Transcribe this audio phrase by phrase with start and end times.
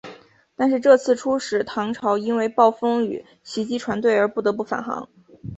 [0.55, 5.07] 但是这次出使唐朝因为暴风雨袭击船队而不得不返航。